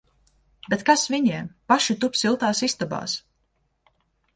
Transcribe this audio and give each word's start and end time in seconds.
Bet 0.73 0.83
kas 0.87 1.03
viņiem! 1.17 1.53
Paši 1.75 1.99
tup 2.05 2.21
siltās 2.23 2.67
istabās! 2.71 3.19